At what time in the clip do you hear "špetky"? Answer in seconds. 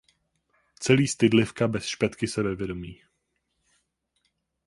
1.85-2.27